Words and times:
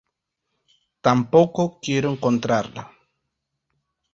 Tampoco 1.01 1.77
quiero 1.79 2.09
encontrarla. 2.09 2.89